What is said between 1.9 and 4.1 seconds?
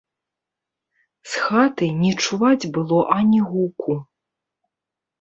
не чуваць было ані гуку.